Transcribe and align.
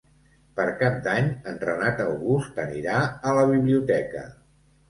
Per 0.59 0.63
Cap 0.79 0.95
d'Any 1.07 1.27
en 1.51 1.59
Renat 1.69 2.03
August 2.05 2.57
anirà 2.65 2.99
a 3.33 3.37
la 3.41 3.47
biblioteca. 3.55 4.27